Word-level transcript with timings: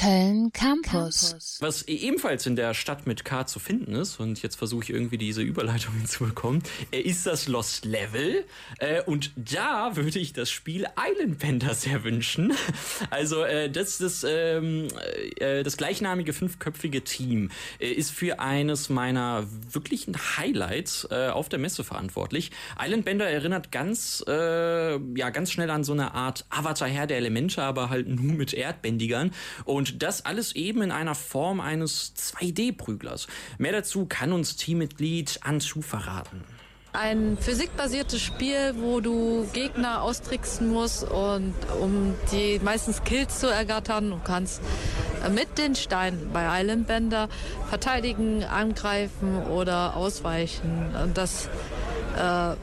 Köln 0.00 0.50
Campus. 0.52 1.58
Was 1.60 1.86
e- 1.86 1.94
ebenfalls 1.94 2.46
in 2.46 2.56
der 2.56 2.72
Stadt 2.72 3.06
mit 3.06 3.26
K 3.26 3.46
zu 3.46 3.58
finden 3.58 3.94
ist, 3.94 4.18
und 4.18 4.40
jetzt 4.40 4.56
versuche 4.56 4.84
ich 4.84 4.90
irgendwie 4.90 5.18
diese 5.18 5.42
Überleitung 5.42 5.92
hinzubekommen, 5.98 6.62
äh, 6.90 7.00
ist 7.00 7.26
das 7.26 7.48
Lost 7.48 7.84
Level. 7.84 8.46
Äh, 8.78 9.02
und 9.02 9.30
da 9.36 9.96
würde 9.96 10.18
ich 10.18 10.32
das 10.32 10.50
Spiel 10.50 10.86
Island 10.98 11.38
Bender 11.38 11.74
sehr 11.74 12.02
wünschen. 12.02 12.54
Also 13.10 13.42
äh, 13.42 13.68
das, 13.70 13.98
das, 13.98 14.24
ähm, 14.26 14.88
das 15.38 15.76
gleichnamige 15.76 16.32
fünfköpfige 16.32 17.02
Team 17.02 17.50
ist 17.78 18.10
für 18.12 18.40
eines 18.40 18.88
meiner 18.88 19.46
wirklichen 19.72 20.16
Highlights 20.36 21.06
auf 21.06 21.48
der 21.48 21.58
Messe 21.58 21.82
verantwortlich. 21.82 22.50
Island 22.80 23.04
Bender 23.04 23.28
erinnert 23.28 23.72
ganz, 23.72 24.22
ja, 24.26 25.30
ganz 25.30 25.50
schnell 25.50 25.70
an 25.70 25.82
so 25.82 25.92
eine 25.92 26.14
Art 26.14 26.44
Avatar-Herr 26.50 27.06
der 27.06 27.16
Elemente, 27.16 27.62
aber 27.62 27.90
halt 27.90 28.08
nur 28.08 28.34
mit 28.34 28.54
Erdbändigern. 28.54 29.32
Und 29.64 29.89
das 29.98 30.24
alles 30.24 30.54
eben 30.54 30.82
in 30.82 30.90
einer 30.92 31.14
Form 31.14 31.60
eines 31.60 32.14
2D-Prüglers. 32.16 33.26
Mehr 33.58 33.72
dazu 33.72 34.06
kann 34.06 34.32
uns 34.32 34.56
Teammitglied 34.56 35.40
Anzu 35.42 35.82
verraten. 35.82 36.44
Ein 36.92 37.38
physikbasiertes 37.40 38.20
Spiel, 38.20 38.74
wo 38.78 39.00
du 39.00 39.46
Gegner 39.52 40.02
austricksen 40.02 40.72
musst 40.72 41.04
und 41.04 41.54
um 41.80 42.14
die 42.32 42.58
meisten 42.58 42.92
Skills 42.92 43.38
zu 43.38 43.46
ergattern. 43.46 44.10
Du 44.10 44.18
kannst 44.24 44.60
mit 45.32 45.56
den 45.56 45.76
Steinen 45.76 46.32
bei 46.32 46.60
Island 46.60 46.88
Bender 46.88 47.28
verteidigen, 47.68 48.42
angreifen 48.42 49.40
oder 49.44 49.94
ausweichen. 49.94 50.92
Und 51.00 51.16
das 51.16 51.48
äh, 52.18 52.56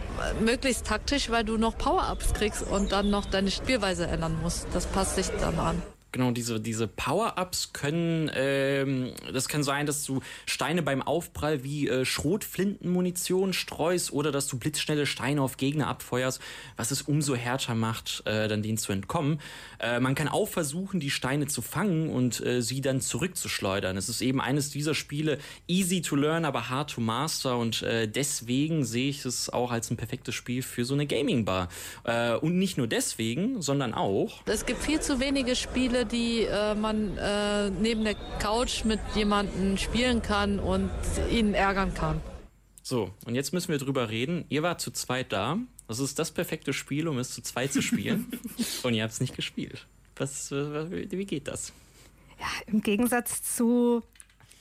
möglichst 0.44 0.86
taktisch, 0.86 1.30
weil 1.30 1.46
du 1.46 1.58
noch 1.58 1.78
Power-Ups 1.78 2.34
kriegst 2.34 2.64
und 2.64 2.92
dann 2.92 3.10
noch 3.10 3.26
deine 3.26 3.50
Spielweise 3.50 4.08
ändern 4.08 4.38
musst. 4.42 4.68
Das 4.74 4.88
passt 4.88 5.16
sich 5.16 5.28
dann 5.40 5.58
an. 5.58 5.82
Genau, 6.18 6.32
diese, 6.32 6.60
diese 6.60 6.88
Power-Ups 6.88 7.74
können, 7.74 8.32
ähm, 8.34 9.12
das 9.32 9.48
kann 9.48 9.62
sein, 9.62 9.86
dass 9.86 10.04
du 10.04 10.22
Steine 10.48 10.82
beim 10.82 11.04
Aufprall 11.04 11.64
wie 11.64 11.88
äh, 11.88 12.06
Schrotflintenmunition 12.06 13.54
streust 13.54 14.12
oder 14.12 14.32
dass 14.32 14.48
du 14.48 14.58
blitzschnelle 14.58 15.06
Steine 15.06 15.44
auf 15.44 15.58
Gegner 15.58 15.86
abfeuerst, 15.86 16.42
was 16.76 16.90
es 16.90 17.04
umso 17.04 17.36
härter 17.36 17.76
macht, 17.76 18.24
äh, 18.26 18.48
dann 18.48 18.64
denen 18.64 18.80
zu 18.80 18.92
entkommen. 18.94 19.40
Äh, 19.80 20.00
man 20.00 20.16
kann 20.16 20.28
auch 20.28 20.48
versuchen, 20.48 21.00
die 21.00 21.12
Steine 21.12 21.46
zu 21.46 21.62
fangen 21.62 22.10
und 22.10 22.44
äh, 22.44 22.64
sie 22.64 22.82
dann 22.82 23.00
zurückzuschleudern. 23.00 23.96
Es 23.96 24.10
ist 24.10 24.22
eben 24.22 24.42
eines 24.42 24.72
dieser 24.72 24.96
Spiele, 24.96 25.38
easy 25.68 26.02
to 26.02 26.16
learn, 26.16 26.46
aber 26.46 26.72
hard 26.72 26.90
to 26.90 27.00
master 27.00 27.60
und 27.60 27.84
äh, 27.84 28.08
deswegen 28.08 28.86
sehe 28.86 29.10
ich 29.10 29.24
es 29.24 29.52
auch 29.52 29.70
als 29.70 29.92
ein 29.92 29.98
perfektes 29.98 30.34
Spiel 30.34 30.64
für 30.64 30.84
so 30.84 30.96
eine 30.96 31.06
Gaming-Bar. 31.06 31.70
Äh, 32.06 32.34
und 32.38 32.58
nicht 32.58 32.80
nur 32.80 32.88
deswegen, 32.88 33.62
sondern 33.62 33.94
auch. 33.94 34.42
Es 34.48 34.66
gibt 34.66 34.82
viel 34.82 35.00
zu 35.00 35.20
wenige 35.20 35.56
Spiele, 35.56 36.07
die 36.08 36.44
äh, 36.44 36.76
man 36.76 37.18
äh, 37.18 37.70
neben 37.70 38.04
der 38.04 38.16
Couch 38.40 38.86
mit 38.86 39.00
jemandem 39.16 39.78
spielen 39.78 40.22
kann 40.22 40.60
und 40.60 40.90
ihn 41.32 41.54
ärgern 41.54 41.94
kann. 41.94 42.22
So, 42.82 43.12
und 43.26 43.36
jetzt 43.36 43.54
müssen 43.54 43.70
wir 43.70 43.78
drüber 43.78 44.10
reden. 44.10 44.46
Ihr 44.50 44.64
wart 44.64 44.80
zu 44.82 44.92
zweit 44.92 45.32
da. 45.34 45.58
Das 45.88 46.00
ist 46.00 46.20
das 46.20 46.32
perfekte 46.32 46.74
Spiel, 46.74 47.08
um 47.08 47.18
es 47.18 47.32
zu 47.32 47.42
zweit 47.42 47.74
zu 47.74 47.82
spielen. 47.82 48.28
und 48.84 48.94
ihr 48.94 49.04
habt 49.04 49.14
es 49.14 49.22
nicht 49.22 49.36
gespielt. 49.36 49.88
Was, 50.16 50.52
wie 50.52 51.26
geht 51.26 51.48
das? 51.48 51.74
Ja, 52.40 52.48
im 52.68 52.82
Gegensatz 52.82 53.56
zu 53.56 54.04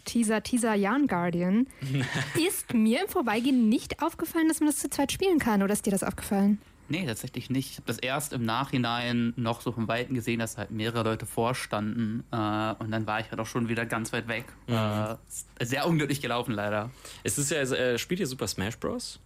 Teaser, 0.05 0.43
Teaser 0.43 0.75
Yarn 0.75 1.07
Guardian 1.07 1.67
ist 2.49 2.73
mir 2.73 3.03
im 3.03 3.09
Vorbeigehen 3.09 3.69
nicht 3.69 4.03
aufgefallen, 4.03 4.49
dass 4.49 4.61
man 4.61 4.69
das 4.69 4.79
zu 4.79 4.89
zweit 4.89 5.13
spielen 5.13 5.39
kann. 5.39 5.63
Oder 5.63 5.73
ist 5.73 5.85
dir 5.85 5.91
das 5.91 6.03
aufgefallen? 6.03 6.61
Nee, 6.89 7.05
tatsächlich 7.07 7.51
nicht. 7.51 7.73
Ich 7.73 7.77
habe 7.79 7.87
das 7.87 7.99
erst 7.99 8.33
im 8.33 8.45
Nachhinein 8.45 9.33
noch 9.37 9.61
so 9.61 9.73
vom 9.73 9.89
Weiten 9.89 10.15
gesehen, 10.15 10.39
dass 10.39 10.57
halt 10.57 10.71
mehrere 10.71 11.03
Leute 11.03 11.27
vorstanden. 11.27 12.25
Äh, 12.31 12.75
und 12.79 12.91
dann 12.91 13.07
war 13.07 13.21
ich 13.21 13.31
halt 13.31 13.41
auch 13.41 13.47
schon 13.47 13.69
wieder 13.69 13.87
ganz 13.87 14.13
weit 14.13 14.29
weg. 14.29 14.45
Mhm. 14.67 14.75
Äh, 14.75 15.65
sehr 15.65 15.87
unglücklich 15.87 16.21
gelaufen, 16.21 16.53
leider. 16.53 16.91
Es 17.25 17.39
ist 17.39 17.51
ja, 17.51 17.59
äh, 17.59 17.99
spielt 17.99 18.21
ihr 18.21 18.27
Super 18.27 18.47
Smash 18.47 18.79
Bros? 18.79 19.19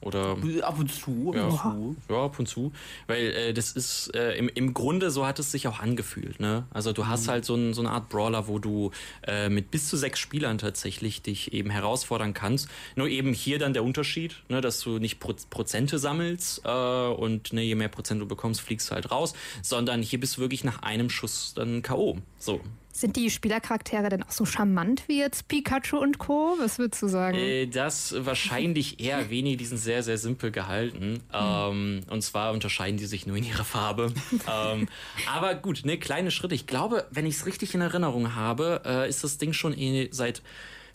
Oder 0.00 0.32
ab 0.32 0.38
und 0.42 0.52
zu, 0.52 0.62
ab 0.62 0.78
und 0.78 0.90
zu. 0.90 1.96
Ja, 2.08 2.24
ab 2.24 2.38
und 2.38 2.46
zu. 2.46 2.72
Weil 3.06 3.26
äh, 3.32 3.54
das 3.54 3.72
ist 3.72 4.14
äh, 4.14 4.36
im, 4.36 4.48
im 4.48 4.74
Grunde 4.74 5.10
so 5.10 5.26
hat 5.26 5.38
es 5.38 5.50
sich 5.50 5.66
auch 5.68 5.80
angefühlt. 5.80 6.38
Ne? 6.38 6.64
Also 6.70 6.92
du 6.92 7.06
hast 7.06 7.26
mhm. 7.26 7.30
halt 7.30 7.44
so, 7.44 7.54
ein, 7.54 7.74
so 7.74 7.80
eine 7.80 7.90
Art 7.90 8.08
Brawler, 8.08 8.46
wo 8.46 8.58
du 8.58 8.90
äh, 9.26 9.48
mit 9.48 9.70
bis 9.70 9.88
zu 9.88 9.96
sechs 9.96 10.18
Spielern 10.18 10.58
tatsächlich 10.58 11.22
dich 11.22 11.52
eben 11.52 11.70
herausfordern 11.70 12.34
kannst. 12.34 12.68
Nur 12.94 13.08
eben 13.08 13.32
hier 13.32 13.58
dann 13.58 13.72
der 13.72 13.84
Unterschied, 13.84 14.36
ne, 14.48 14.60
dass 14.60 14.80
du 14.80 14.98
nicht 14.98 15.18
Pro 15.18 15.34
Prozente 15.50 15.98
sammelst 15.98 16.62
äh, 16.64 16.68
und 16.68 17.52
ne, 17.52 17.62
je 17.62 17.74
mehr 17.74 17.88
Prozent 17.88 18.20
du 18.20 18.26
bekommst, 18.26 18.60
fliegst 18.60 18.90
du 18.90 18.94
halt 18.94 19.10
raus, 19.10 19.34
sondern 19.62 20.02
hier 20.02 20.20
bist 20.20 20.36
du 20.36 20.40
wirklich 20.40 20.64
nach 20.64 20.82
einem 20.82 21.10
Schuss 21.10 21.52
dann 21.54 21.82
K.O. 21.82 22.18
So. 22.38 22.60
Sind 22.96 23.16
die 23.16 23.28
Spielercharaktere 23.28 24.08
denn 24.08 24.22
auch 24.22 24.30
so 24.30 24.46
charmant 24.46 25.06
wie 25.06 25.18
jetzt 25.18 25.48
Pikachu 25.48 25.98
und 25.98 26.16
Co.? 26.16 26.56
Was 26.58 26.78
würdest 26.78 27.02
du 27.02 27.08
sagen? 27.08 27.36
Äh, 27.36 27.66
das 27.66 28.14
wahrscheinlich 28.16 29.00
eher 29.00 29.28
wenig. 29.30 29.58
Die 29.58 29.66
sind 29.66 29.76
sehr, 29.76 30.02
sehr 30.02 30.16
simpel 30.16 30.50
gehalten. 30.50 31.20
Ähm, 31.30 32.04
und 32.08 32.22
zwar 32.22 32.54
unterscheiden 32.54 32.96
die 32.96 33.04
sich 33.04 33.26
nur 33.26 33.36
in 33.36 33.44
ihrer 33.44 33.64
Farbe. 33.64 34.14
ähm, 34.50 34.88
aber 35.30 35.54
gut, 35.56 35.82
ne, 35.84 35.98
kleine 35.98 36.30
Schritte. 36.30 36.54
Ich 36.54 36.66
glaube, 36.66 37.06
wenn 37.10 37.26
ich 37.26 37.34
es 37.34 37.44
richtig 37.44 37.74
in 37.74 37.82
Erinnerung 37.82 38.34
habe, 38.34 38.80
äh, 38.86 39.06
ist 39.06 39.22
das 39.22 39.36
Ding 39.36 39.52
schon 39.52 39.76
eh 39.76 40.08
seit 40.10 40.40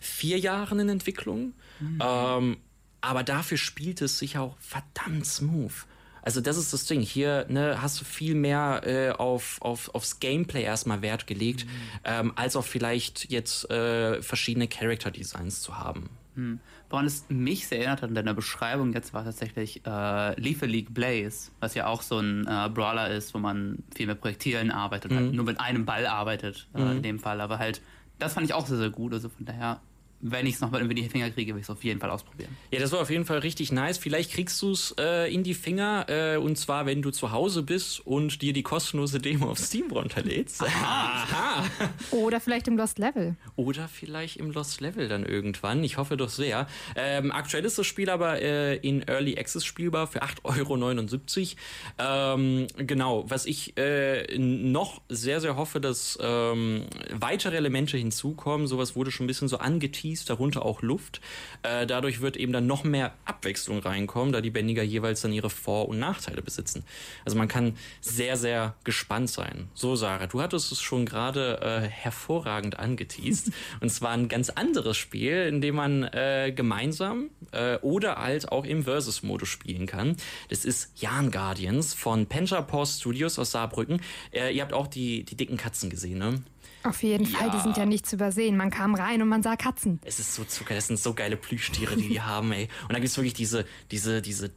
vier 0.00 0.40
Jahren 0.40 0.80
in 0.80 0.88
Entwicklung. 0.88 1.52
Mhm. 1.78 2.02
Ähm, 2.04 2.56
aber 3.00 3.22
dafür 3.22 3.58
spielt 3.58 4.02
es 4.02 4.18
sich 4.18 4.38
auch 4.38 4.56
verdammt 4.58 5.24
smooth. 5.24 5.86
Also 6.22 6.40
das 6.40 6.56
ist 6.56 6.72
das 6.72 6.86
Ding. 6.86 7.00
Hier 7.00 7.46
ne, 7.48 7.82
hast 7.82 8.00
du 8.00 8.04
viel 8.04 8.34
mehr 8.34 8.82
äh, 8.84 9.10
auf, 9.10 9.60
auf, 9.60 9.94
aufs 9.94 10.20
Gameplay 10.20 10.62
erstmal 10.62 11.02
Wert 11.02 11.26
gelegt, 11.26 11.66
mhm. 11.66 11.70
ähm, 12.04 12.32
als 12.36 12.56
auf 12.56 12.66
vielleicht 12.66 13.30
jetzt 13.30 13.70
äh, 13.70 14.22
verschiedene 14.22 14.68
Character 14.68 15.10
Designs 15.10 15.60
zu 15.60 15.78
haben. 15.78 16.08
Hm. 16.34 16.60
Woran 16.88 17.04
es 17.04 17.26
mich 17.28 17.66
sehr 17.66 17.78
erinnert 17.78 18.02
hat 18.02 18.08
in 18.08 18.14
deiner 18.14 18.32
Beschreibung 18.32 18.94
jetzt 18.94 19.12
war 19.12 19.22
tatsächlich 19.24 19.84
äh, 19.86 20.40
Lethal 20.40 20.68
League 20.68 20.94
Blaze, 20.94 21.50
was 21.60 21.74
ja 21.74 21.86
auch 21.86 22.00
so 22.00 22.18
ein 22.18 22.46
äh, 22.46 22.70
Brawler 22.70 23.10
ist, 23.10 23.34
wo 23.34 23.38
man 23.38 23.82
viel 23.94 24.06
mit 24.06 24.20
Projektilen 24.20 24.70
arbeitet, 24.70 25.10
mhm. 25.10 25.16
halt 25.16 25.32
nur 25.34 25.44
mit 25.44 25.60
einem 25.60 25.84
Ball 25.84 26.06
arbeitet 26.06 26.68
äh, 26.74 26.80
mhm. 26.80 26.90
in 26.92 27.02
dem 27.02 27.18
Fall. 27.18 27.40
Aber 27.40 27.58
halt, 27.58 27.82
das 28.18 28.32
fand 28.34 28.46
ich 28.46 28.54
auch 28.54 28.66
sehr, 28.66 28.78
sehr 28.78 28.90
gut. 28.90 29.12
Also 29.12 29.28
von 29.28 29.44
daher 29.44 29.80
wenn 30.22 30.46
ich 30.46 30.54
es 30.54 30.60
noch 30.60 30.70
mal 30.70 30.80
in 30.80 30.88
die 30.88 31.08
Finger 31.08 31.30
kriege, 31.30 31.52
will 31.52 31.60
ich 31.60 31.66
es 31.66 31.70
auf 31.70 31.82
jeden 31.82 32.00
Fall 32.00 32.10
ausprobieren. 32.10 32.56
Ja, 32.70 32.78
das 32.78 32.92
war 32.92 33.00
auf 33.00 33.10
jeden 33.10 33.24
Fall 33.24 33.38
richtig 33.38 33.72
nice. 33.72 33.98
Vielleicht 33.98 34.32
kriegst 34.32 34.62
du 34.62 34.70
es 34.70 34.94
äh, 34.98 35.32
in 35.32 35.42
die 35.42 35.54
Finger 35.54 36.06
äh, 36.08 36.36
und 36.36 36.56
zwar, 36.56 36.86
wenn 36.86 37.02
du 37.02 37.10
zu 37.10 37.32
Hause 37.32 37.64
bist 37.64 38.06
und 38.06 38.40
dir 38.40 38.52
die 38.52 38.62
kostenlose 38.62 39.18
Demo 39.18 39.50
auf 39.50 39.58
Steam 39.58 39.90
runterlädst. 39.90 40.62
Aha. 40.62 41.64
Oder 42.12 42.40
vielleicht 42.40 42.68
im 42.68 42.76
Lost 42.76 43.00
Level. 43.00 43.36
Oder 43.56 43.88
vielleicht 43.88 44.36
im 44.36 44.52
Lost 44.52 44.80
Level 44.80 45.08
dann 45.08 45.26
irgendwann. 45.26 45.82
Ich 45.82 45.96
hoffe 45.96 46.16
doch 46.16 46.30
sehr. 46.30 46.68
Ähm, 46.94 47.32
aktuell 47.32 47.64
ist 47.64 47.78
das 47.78 47.86
Spiel 47.86 48.08
aber 48.08 48.40
äh, 48.40 48.76
in 48.76 49.02
Early 49.02 49.36
Access 49.38 49.64
spielbar 49.64 50.06
für 50.06 50.22
8,79 50.22 51.56
Euro. 51.98 52.36
Ähm, 52.38 52.66
genau, 52.76 53.28
was 53.28 53.46
ich 53.46 53.76
äh, 53.76 54.38
noch 54.38 55.02
sehr, 55.08 55.40
sehr 55.40 55.56
hoffe, 55.56 55.80
dass 55.80 56.16
ähm, 56.22 56.84
weitere 57.12 57.56
Elemente 57.56 57.96
hinzukommen. 57.96 58.68
Sowas 58.68 58.94
wurde 58.94 59.10
schon 59.10 59.24
ein 59.24 59.26
bisschen 59.26 59.48
so 59.48 59.58
angeteased 59.58 60.11
fließt, 60.12 60.28
darunter 60.28 60.64
auch 60.64 60.82
Luft. 60.82 61.20
Äh, 61.62 61.86
dadurch 61.86 62.20
wird 62.20 62.36
eben 62.36 62.52
dann 62.52 62.66
noch 62.66 62.84
mehr 62.84 63.14
Abwechslung 63.24 63.78
reinkommen, 63.78 64.32
da 64.32 64.40
die 64.40 64.50
Bändiger 64.50 64.82
jeweils 64.82 65.22
dann 65.22 65.32
ihre 65.32 65.50
Vor- 65.50 65.88
und 65.88 65.98
Nachteile 65.98 66.42
besitzen. 66.42 66.84
Also 67.24 67.38
man 67.38 67.48
kann 67.48 67.76
sehr, 68.00 68.36
sehr 68.36 68.74
gespannt 68.84 69.30
sein. 69.30 69.68
So, 69.74 69.96
Sarah, 69.96 70.26
du 70.26 70.42
hattest 70.42 70.72
es 70.72 70.80
schon 70.80 71.06
gerade 71.06 71.60
äh, 71.60 71.88
hervorragend 71.88 72.78
angeteased. 72.78 73.52
und 73.80 73.90
zwar 73.90 74.10
ein 74.10 74.28
ganz 74.28 74.50
anderes 74.50 74.96
Spiel, 74.96 75.46
in 75.46 75.60
dem 75.60 75.76
man 75.76 76.04
äh, 76.04 76.52
gemeinsam 76.54 77.30
äh, 77.52 77.76
oder 77.78 78.16
halt 78.16 78.50
auch 78.50 78.64
im 78.64 78.84
Versus-Modus 78.84 79.48
spielen 79.48 79.86
kann. 79.86 80.16
Das 80.50 80.64
ist 80.64 81.00
Yarn 81.00 81.30
Guardians 81.30 81.94
von 81.94 82.26
Pentapost 82.26 83.00
Studios 83.00 83.38
aus 83.38 83.52
Saarbrücken. 83.52 84.00
Äh, 84.32 84.54
ihr 84.54 84.62
habt 84.62 84.72
auch 84.72 84.86
die, 84.86 85.24
die 85.24 85.36
dicken 85.36 85.56
Katzen 85.56 85.88
gesehen, 85.88 86.18
ne? 86.18 86.42
Auf 86.84 87.02
jeden 87.02 87.24
ja. 87.24 87.38
Fall, 87.38 87.50
die 87.50 87.60
sind 87.60 87.76
ja 87.76 87.86
nicht 87.86 88.06
zu 88.06 88.16
übersehen. 88.16 88.56
Man 88.56 88.70
kam 88.70 88.94
rein 88.94 89.22
und 89.22 89.28
man 89.28 89.42
sah 89.42 89.56
Katzen. 89.56 90.00
Es 90.04 90.18
ist 90.18 90.34
so 90.34 90.44
zucker, 90.44 90.74
das 90.74 90.88
sind 90.88 90.98
so 90.98 91.14
geile 91.14 91.36
Plüschtiere, 91.36 91.96
die 91.96 92.08
die 92.08 92.20
haben, 92.22 92.52
ey. 92.52 92.68
Und 92.82 92.92
da 92.92 92.96
gibt 92.96 93.08
es 93.08 93.16
wirklich 93.16 93.34
diese, 93.34 93.66
diese, 93.90 94.22
diese 94.22 94.50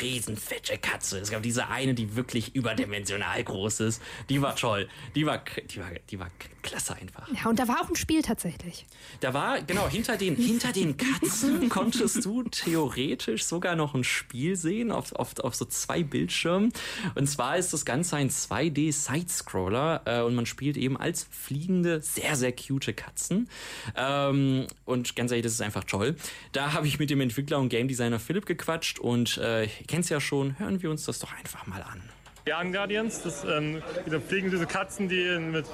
riesenfette 0.00 0.78
Katze. 0.78 1.18
Es 1.18 1.30
gab 1.30 1.42
diese 1.42 1.68
eine, 1.68 1.94
die 1.94 2.16
wirklich 2.16 2.54
überdimensional 2.54 3.42
groß 3.42 3.80
ist. 3.80 4.02
Die 4.28 4.42
war 4.42 4.56
toll. 4.56 4.88
Die 5.14 5.26
war, 5.26 5.42
die 5.70 5.80
war, 5.80 5.90
die 6.10 6.18
war 6.18 6.30
klasse 6.62 6.96
einfach. 6.96 7.26
Ja, 7.32 7.48
und 7.48 7.58
da 7.58 7.68
war 7.68 7.82
auch 7.82 7.88
ein 7.88 7.96
Spiel 7.96 8.22
tatsächlich. 8.22 8.86
Da 9.20 9.32
war, 9.32 9.62
genau, 9.62 9.88
hinter 9.88 10.16
den, 10.16 10.36
hinter 10.36 10.72
den 10.72 10.96
Katzen 10.96 11.68
konntest 11.68 12.24
du 12.24 12.42
theoretisch 12.42 13.44
sogar 13.44 13.76
noch 13.76 13.94
ein 13.94 14.04
Spiel 14.04 14.56
sehen 14.56 14.90
auf, 14.90 15.12
auf, 15.12 15.38
auf 15.40 15.54
so 15.54 15.64
zwei 15.64 16.02
Bildschirmen. 16.02 16.72
Und 17.14 17.28
zwar 17.28 17.56
ist 17.56 17.72
das 17.72 17.84
Ganze 17.84 18.16
ein 18.16 18.30
2D-Sidescroller 18.30 20.02
äh, 20.04 20.22
und 20.22 20.34
man 20.34 20.46
spielt 20.46 20.76
eben 20.76 20.96
als 20.96 21.26
fliegende, 21.30 22.00
sehr, 22.00 22.36
sehr 22.36 22.52
cute 22.52 22.94
Katzen. 22.94 23.48
Ähm, 23.96 24.66
und 24.84 25.16
ganz 25.16 25.30
ehrlich, 25.30 25.44
das 25.44 25.52
ist 25.52 25.62
einfach 25.62 25.84
toll. 25.84 26.16
Da 26.52 26.72
habe 26.72 26.86
ich 26.86 26.98
mit 26.98 27.10
dem 27.10 27.20
Entwickler 27.20 27.58
und 27.58 27.68
Game 27.68 27.88
Designer 27.88 28.18
Philipp 28.18 28.46
gequatscht 28.46 28.98
und 28.98 29.17
äh, 29.38 29.64
ihr 29.64 29.86
kennt 29.86 30.04
es 30.04 30.10
ja 30.10 30.20
schon, 30.20 30.58
hören 30.58 30.82
wir 30.82 30.90
uns 30.90 31.04
das 31.04 31.18
doch 31.18 31.32
einfach 31.34 31.66
mal 31.66 31.82
an. 31.82 32.02
Jan 32.46 32.72
Guardians, 32.72 33.22
das 33.22 33.44
ähm, 33.44 33.82
fliegen 34.26 34.50
diese 34.50 34.66
Katzen, 34.66 35.08
die 35.08 35.38
mit 35.38 35.66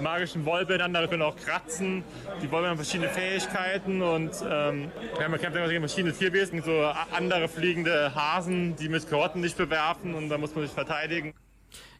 magischen 0.00 0.44
Wollbildern, 0.44 0.92
da 0.92 1.06
können 1.06 1.22
auch 1.22 1.36
kratzen. 1.36 2.02
Die 2.42 2.50
Wollbilder 2.50 2.70
haben 2.70 2.76
verschiedene 2.76 3.08
Fähigkeiten 3.08 4.02
und 4.02 4.32
ähm, 4.48 4.90
ja, 5.20 5.28
man 5.28 5.40
kämpft 5.40 5.58
gegen 5.58 5.80
verschiedene 5.80 6.12
Tierwesen, 6.12 6.62
so 6.62 6.84
andere 7.12 7.48
fliegende 7.48 8.14
Hasen, 8.14 8.76
die 8.76 8.88
mit 8.88 9.08
Karotten 9.08 9.40
nicht 9.40 9.56
bewerfen 9.56 10.14
und 10.14 10.28
da 10.28 10.38
muss 10.38 10.54
man 10.54 10.64
sich 10.64 10.72
verteidigen. 10.72 11.34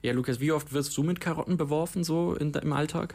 Ja, 0.03 0.13
Lukas, 0.13 0.41
wie 0.41 0.53
oft 0.53 0.73
wirst 0.73 0.97
du 0.97 1.03
mit 1.03 1.21
Karotten 1.21 1.57
beworfen, 1.57 2.05
so 2.05 2.35
in, 2.35 2.53
im 2.55 2.73
Alltag? 2.73 3.15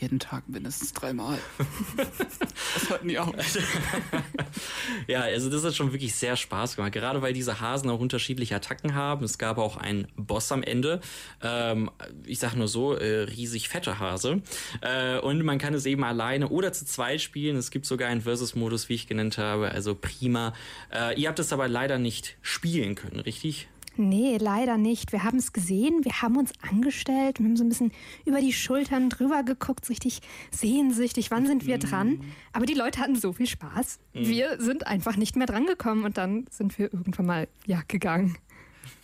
Jeden 0.00 0.18
Tag 0.18 0.48
mindestens 0.48 0.92
dreimal. 0.92 1.38
das 1.96 2.90
hört 2.90 3.04
nie 3.04 3.18
auf. 3.18 3.34
ja, 5.06 5.20
also 5.22 5.50
das 5.50 5.64
hat 5.64 5.74
schon 5.74 5.92
wirklich 5.92 6.14
sehr 6.14 6.36
Spaß 6.36 6.76
gemacht. 6.76 6.92
Gerade 6.92 7.22
weil 7.22 7.32
diese 7.32 7.60
Hasen 7.60 7.90
auch 7.90 8.00
unterschiedliche 8.00 8.56
Attacken 8.56 8.94
haben. 8.94 9.24
Es 9.24 9.38
gab 9.38 9.58
auch 9.58 9.76
einen 9.76 10.08
Boss 10.16 10.50
am 10.52 10.62
Ende. 10.62 11.00
Ähm, 11.42 11.90
ich 12.24 12.38
sag 12.38 12.54
nur 12.54 12.68
so, 12.68 12.94
äh, 12.94 13.22
riesig 13.22 13.68
fette 13.68 13.98
Hase. 13.98 14.42
Äh, 14.80 15.18
und 15.18 15.42
man 15.42 15.58
kann 15.58 15.74
es 15.74 15.86
eben 15.86 16.04
alleine 16.04 16.48
oder 16.48 16.72
zu 16.72 16.84
zweit 16.84 17.20
spielen. 17.20 17.56
Es 17.56 17.70
gibt 17.70 17.86
sogar 17.86 18.08
einen 18.08 18.22
Versus-Modus, 18.22 18.88
wie 18.88 18.94
ich 18.94 19.06
genannt 19.06 19.38
habe. 19.38 19.70
Also 19.70 19.94
prima. 19.94 20.54
Äh, 20.92 21.20
ihr 21.20 21.28
habt 21.28 21.38
es 21.38 21.52
aber 21.52 21.68
leider 21.68 21.98
nicht 21.98 22.36
spielen 22.42 22.94
können, 22.94 23.20
richtig? 23.20 23.68
Nee, 23.96 24.38
leider 24.38 24.76
nicht. 24.76 25.12
Wir 25.12 25.24
haben 25.24 25.38
es 25.38 25.52
gesehen, 25.52 26.04
wir 26.04 26.22
haben 26.22 26.36
uns 26.36 26.52
angestellt, 26.68 27.38
wir 27.38 27.46
haben 27.46 27.56
so 27.56 27.64
ein 27.64 27.68
bisschen 27.68 27.92
über 28.24 28.40
die 28.40 28.52
Schultern 28.52 29.08
drüber 29.08 29.42
geguckt, 29.42 29.84
so 29.84 29.92
richtig 29.92 30.20
sehnsüchtig, 30.50 31.30
wann 31.30 31.46
sind 31.46 31.66
wir 31.66 31.78
dran? 31.78 32.20
Aber 32.52 32.66
die 32.66 32.74
Leute 32.74 33.00
hatten 33.00 33.16
so 33.16 33.32
viel 33.32 33.46
Spaß. 33.46 33.98
Mhm. 34.12 34.28
Wir 34.28 34.60
sind 34.60 34.86
einfach 34.86 35.16
nicht 35.16 35.36
mehr 35.36 35.46
drangekommen 35.46 36.04
und 36.04 36.18
dann 36.18 36.46
sind 36.50 36.78
wir 36.78 36.92
irgendwann 36.92 37.26
mal 37.26 37.48
ja 37.66 37.82
gegangen. 37.86 38.36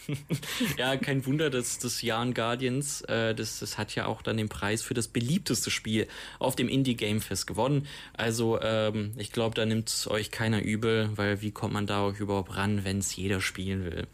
ja, 0.78 0.96
kein 0.96 1.24
Wunder, 1.26 1.50
dass 1.50 1.78
das 1.78 2.02
Jan 2.02 2.34
Guardians, 2.34 3.02
äh, 3.02 3.34
das, 3.34 3.60
das 3.60 3.78
hat 3.78 3.94
ja 3.94 4.06
auch 4.06 4.22
dann 4.22 4.36
den 4.36 4.48
Preis 4.48 4.82
für 4.82 4.94
das 4.94 5.08
beliebteste 5.08 5.70
Spiel 5.70 6.06
auf 6.38 6.56
dem 6.56 6.68
Indie 6.68 6.96
Game 6.96 7.20
Fest 7.20 7.46
gewonnen. 7.46 7.86
Also 8.14 8.60
ähm, 8.60 9.12
ich 9.16 9.32
glaube, 9.32 9.54
da 9.54 9.66
nimmt 9.66 9.88
es 9.88 10.08
euch 10.08 10.30
keiner 10.30 10.62
übel, 10.62 11.10
weil 11.16 11.42
wie 11.42 11.50
kommt 11.50 11.72
man 11.72 11.86
da 11.86 12.10
überhaupt 12.10 12.56
ran, 12.56 12.84
wenn 12.84 12.98
es 12.98 13.14
jeder 13.16 13.40
spielen 13.40 13.84
will. 13.84 14.06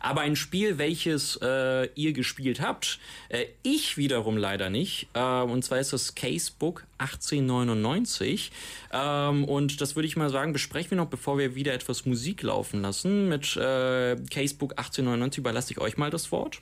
Aber 0.00 0.22
ein 0.22 0.36
Spiel, 0.36 0.78
welches 0.78 1.38
äh, 1.42 1.88
ihr 1.94 2.12
gespielt 2.12 2.60
habt, 2.60 2.98
äh, 3.28 3.46
ich 3.62 3.96
wiederum 3.96 4.36
leider 4.36 4.70
nicht. 4.70 5.08
Äh, 5.14 5.42
und 5.42 5.64
zwar 5.64 5.78
ist 5.78 5.92
das 5.92 6.14
Casebook 6.14 6.84
1899. 6.98 8.52
Ähm, 8.92 9.44
und 9.44 9.80
das 9.80 9.96
würde 9.96 10.06
ich 10.06 10.16
mal 10.16 10.30
sagen, 10.30 10.52
besprechen 10.52 10.92
wir 10.92 10.98
noch, 10.98 11.08
bevor 11.08 11.38
wir 11.38 11.54
wieder 11.54 11.74
etwas 11.74 12.06
Musik 12.06 12.42
laufen 12.42 12.82
lassen. 12.82 13.28
Mit 13.28 13.56
äh, 13.56 14.16
Casebook 14.30 14.72
1899 14.72 15.38
überlasse 15.38 15.72
ich 15.72 15.80
euch 15.80 15.96
mal 15.96 16.10
das 16.10 16.30
Wort. 16.32 16.60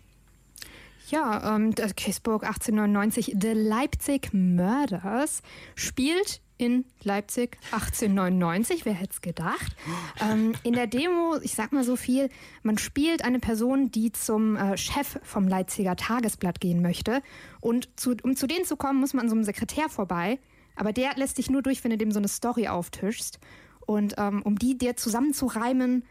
Ja, 1.11 1.57
ähm, 1.57 1.75
Casebook 1.75 2.45
1899, 2.45 3.37
The 3.39 3.53
Leipzig 3.53 4.33
Murders, 4.33 5.43
spielt 5.75 6.41
in 6.63 6.85
Leipzig 7.03 7.59
1899, 7.73 8.85
wer 8.85 8.93
hätte 8.93 9.11
es 9.15 9.21
gedacht. 9.21 9.75
Ähm, 10.21 10.55
in 10.63 10.75
der 10.75 10.87
Demo, 10.87 11.37
ich 11.43 11.57
sag 11.57 11.73
mal 11.73 11.83
so 11.83 11.97
viel, 11.97 12.29
man 12.63 12.79
spielt 12.79 13.25
eine 13.25 13.41
Person, 13.41 13.91
die 13.91 14.13
zum 14.13 14.55
äh, 14.55 14.77
Chef 14.77 15.19
vom 15.25 15.49
Leipziger 15.49 15.97
Tagesblatt 15.97 16.61
gehen 16.61 16.81
möchte. 16.81 17.21
Und 17.61 17.89
zu, 17.99 18.15
um 18.23 18.37
zu 18.37 18.47
denen 18.47 18.65
zu 18.65 18.77
kommen, 18.77 19.01
muss 19.01 19.13
man 19.13 19.25
an 19.25 19.29
so 19.29 19.35
einem 19.35 19.43
Sekretär 19.43 19.89
vorbei. 19.89 20.39
Aber 20.77 20.93
der 20.93 21.17
lässt 21.17 21.39
dich 21.39 21.51
nur 21.51 21.63
durch, 21.63 21.83
wenn 21.83 21.91
du 21.91 21.99
dem 21.99 22.13
so 22.13 22.21
eine 22.21 22.29
Story 22.29 22.69
auftischst. 22.69 23.41
Und 23.85 24.15
ähm, 24.17 24.43
um 24.43 24.57
die 24.57 24.79
dir 24.79 24.97
zusammenzureimen, 24.97 26.05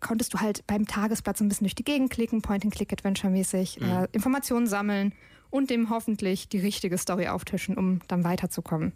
konntest 0.00 0.34
du 0.34 0.40
halt 0.40 0.66
beim 0.66 0.86
Tagesblatt 0.86 1.38
so 1.38 1.44
ein 1.44 1.48
bisschen 1.48 1.64
durch 1.64 1.76
die 1.76 1.84
Gegend 1.84 2.10
klicken, 2.10 2.42
Point-and-Click-Adventure-mäßig, 2.42 3.80
mhm. 3.80 3.86
äh, 3.86 4.08
Informationen 4.10 4.66
sammeln 4.66 5.14
und 5.50 5.70
dem 5.70 5.90
hoffentlich 5.90 6.48
die 6.48 6.58
richtige 6.58 6.98
Story 6.98 7.28
auftischen, 7.28 7.78
um 7.78 8.00
dann 8.08 8.24
weiterzukommen. 8.24 8.92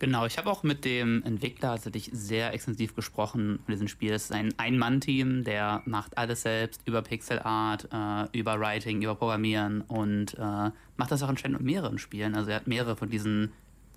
Genau, 0.00 0.24
ich 0.24 0.38
habe 0.38 0.50
auch 0.50 0.62
mit 0.62 0.86
dem 0.86 1.22
Entwickler 1.24 1.74
tatsächlich 1.74 2.08
sehr 2.12 2.54
extensiv 2.54 2.96
gesprochen 2.96 3.60
von 3.64 3.72
diesem 3.72 3.86
Spiel. 3.86 4.14
Es 4.14 4.24
ist 4.24 4.32
ein 4.32 4.54
Ein-Mann-Team, 4.56 5.44
der 5.44 5.82
macht 5.84 6.16
alles 6.16 6.40
selbst 6.40 6.80
über 6.86 7.02
Pixel 7.02 7.38
Art, 7.38 7.86
äh, 7.92 8.36
über 8.36 8.58
Writing, 8.58 9.02
über 9.02 9.14
Programmieren 9.14 9.82
und 9.82 10.34
äh, 10.38 10.70
macht 10.96 11.10
das 11.10 11.22
auch 11.22 11.28
anscheinend 11.28 11.58
mit 11.58 11.66
mehreren 11.66 11.98
Spielen. 11.98 12.34
Also 12.34 12.48
er 12.48 12.56
hat 12.56 12.66
mehrere 12.66 12.96
von 12.96 13.10
diesen 13.10 13.52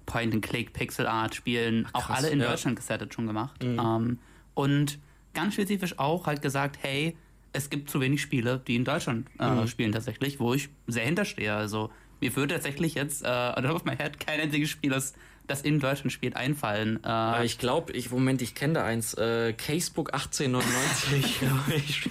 Point-and-Click, 0.05 0.73
Pixel 0.73 1.07
Art 1.07 1.35
Spielen, 1.35 1.87
Ach, 1.93 2.03
auch 2.03 2.09
alle 2.09 2.29
in 2.29 2.41
ja. 2.41 2.49
Deutschland 2.49 2.75
gesettet 2.75 3.13
schon 3.13 3.25
gemacht. 3.25 3.63
Mhm. 3.63 3.79
Ähm, 3.79 4.19
und 4.55 4.99
ganz 5.33 5.53
spezifisch 5.53 5.97
auch 5.99 6.27
halt 6.27 6.41
gesagt, 6.41 6.79
hey, 6.81 7.15
es 7.53 7.69
gibt 7.69 7.89
zu 7.89 8.01
wenig 8.01 8.21
Spiele, 8.21 8.61
die 8.67 8.75
in 8.75 8.83
Deutschland 8.83 9.29
äh, 9.39 9.49
mhm. 9.49 9.67
spielen 9.67 9.93
tatsächlich, 9.93 10.41
wo 10.41 10.53
ich 10.53 10.67
sehr 10.85 11.05
hinterstehe. 11.05 11.53
Also 11.53 11.91
mir 12.19 12.35
würde 12.35 12.55
tatsächlich 12.55 12.95
jetzt, 12.95 13.23
äh, 13.23 13.27
auf 13.27 13.85
my 13.85 13.95
head, 13.95 14.19
kein 14.19 14.41
einziges 14.41 14.69
Spiel, 14.69 14.89
das 14.89 15.13
das 15.47 15.61
in 15.61 15.79
Deutschland 15.79 16.11
spielt, 16.11 16.35
einfallen. 16.35 16.99
Äh, 17.03 17.45
ich 17.45 17.57
glaube, 17.57 17.93
ich, 17.93 18.11
Moment, 18.11 18.41
ich 18.41 18.55
kenne 18.55 18.73
da 18.73 18.85
eins. 18.85 19.13
Äh, 19.13 19.53
Casebook 19.53 20.13
1899, 20.13 21.39
glaube 21.39 21.73
ich. 21.75 22.09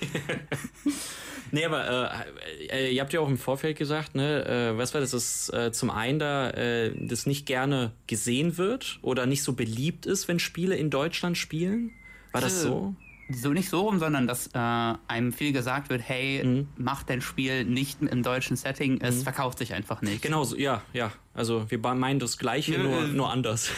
nee, 1.51 1.65
aber 1.65 2.25
äh, 2.71 2.89
äh, 2.89 2.95
ihr 2.95 3.01
habt 3.01 3.13
ja 3.13 3.21
auch 3.21 3.29
im 3.29 3.39
Vorfeld 3.39 3.79
gesagt, 3.79 4.15
ne, 4.15 4.45
äh, 4.45 4.79
was 4.79 4.95
war 4.95 5.01
das, 5.01 5.13
dass 5.13 5.49
äh, 5.51 5.73
zum 5.73 5.91
einen 5.91 6.19
da 6.19 6.51
äh, 6.51 6.93
das 7.07 7.27
nicht 7.27 7.47
gerne 7.47 7.93
gesehen 8.07 8.59
wird 8.59 8.99
oder 9.03 9.27
nicht 9.27 9.43
so 9.43 9.55
beliebt 9.55 10.07
ist, 10.07 10.29
wenn 10.29 10.39
Spiele 10.39 10.77
in 10.77 10.91
Deutschland 10.91 11.39
spielen? 11.39 11.93
War 12.33 12.41
das 12.41 12.61
äh, 12.61 12.69
so? 12.69 12.95
So 13.33 13.53
nicht 13.53 13.69
so 13.69 13.83
rum, 13.83 13.99
sondern 13.99 14.27
dass 14.27 14.49
äh, 14.49 14.95
einem 15.09 15.33
viel 15.33 15.53
gesagt 15.53 15.91
wird, 15.91 16.03
hey, 16.03 16.43
mhm. 16.45 16.69
mach 16.77 17.03
dein 17.03 17.21
Spiel 17.21 17.65
nicht 17.65 18.03
im 18.03 18.23
deutschen 18.23 18.57
Setting, 18.57 19.01
es 19.01 19.19
mhm. 19.19 19.23
verkauft 19.23 19.59
sich 19.59 19.75
einfach 19.75 20.03
nicht. 20.03 20.23
Genau, 20.23 20.45
so, 20.45 20.57
ja, 20.57 20.83
ja. 20.93 21.13
Also 21.35 21.71
wir 21.71 21.79
meinen 21.79 22.21
das 22.21 22.37
Gleiche, 22.37 22.79
nur, 22.79 23.03
nur 23.05 23.31
anders. 23.31 23.71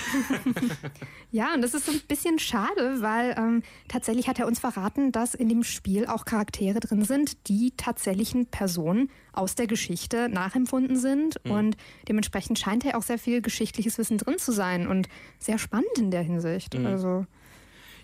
ja, 1.31 1.55
und 1.55 1.63
das 1.63 1.73
ist 1.73 1.87
so 1.87 1.93
ein 1.93 2.01
bisschen 2.09 2.41
schade, 2.41 2.97
weil 3.01 3.37
ähm, 3.39 3.63
tatsächlich 3.87 4.27
hat 4.27 4.41
er 4.41 4.49
uns 4.49 4.59
verraten, 4.59 5.13
dass 5.13 5.35
in 5.35 5.49
dem 5.49 5.63
Spiel 5.63 6.07
auch 6.07 6.25
Charaktere 6.25 6.81
drin 6.81 7.05
sind, 7.05 7.49
die 7.49 7.73
tatsächlichen 7.77 8.47
Personen 8.47 9.09
aus 9.33 9.55
der 9.55 9.69
Geschichte 9.69 10.29
nachempfunden 10.29 10.97
sind. 10.97 11.37
Mhm. 11.45 11.51
Und 11.53 11.77
dementsprechend 12.09 12.59
scheint 12.59 12.85
er 12.85 12.99
auch 12.99 13.03
sehr 13.03 13.19
viel 13.19 13.41
geschichtliches 13.41 13.99
Wissen 13.99 14.19
drin 14.19 14.39
zu 14.39 14.51
sein 14.51 14.89
und 14.89 15.09
sehr 15.39 15.59
spannend 15.59 15.97
in 15.97 16.11
der 16.11 16.23
Hinsicht. 16.23 16.77
Mhm. 16.77 16.87
Also 16.87 17.27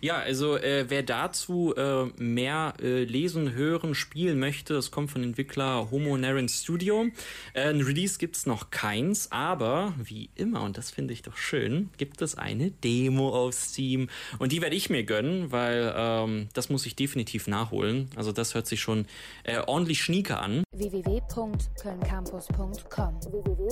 ja, 0.00 0.16
also 0.16 0.56
äh, 0.56 0.86
wer 0.88 1.02
dazu 1.02 1.74
äh, 1.76 2.06
mehr 2.16 2.72
äh, 2.80 3.04
lesen, 3.04 3.52
hören, 3.52 3.94
spielen 3.94 4.38
möchte, 4.38 4.72
das 4.74 4.90
kommt 4.90 5.10
von 5.10 5.22
Entwickler 5.22 5.90
Homo 5.90 6.16
Naren 6.16 6.48
Studio. 6.48 7.08
Äh, 7.54 7.70
ein 7.70 7.80
Release 7.80 8.18
gibt's 8.18 8.46
noch 8.46 8.70
keins, 8.70 9.32
aber 9.32 9.94
wie 10.02 10.30
immer, 10.34 10.62
und 10.62 10.78
das 10.78 10.90
finde 10.90 11.12
ich 11.12 11.22
doch 11.22 11.36
schön, 11.36 11.90
gibt 11.98 12.22
es 12.22 12.36
eine 12.36 12.70
Demo 12.70 13.28
auf 13.30 13.54
Steam. 13.54 14.08
Und 14.38 14.52
die 14.52 14.62
werde 14.62 14.76
ich 14.76 14.88
mir 14.90 15.04
gönnen, 15.04 15.52
weil 15.52 15.92
ähm, 15.96 16.48
das 16.54 16.70
muss 16.70 16.86
ich 16.86 16.96
definitiv 16.96 17.46
nachholen. 17.46 18.08
Also 18.16 18.32
das 18.32 18.54
hört 18.54 18.66
sich 18.66 18.80
schon 18.80 19.06
äh, 19.44 19.58
ordentlich 19.66 20.02
schnieke 20.02 20.38
an. 20.38 20.64
www.kölncampus.com 20.72 23.20
www 23.30 23.70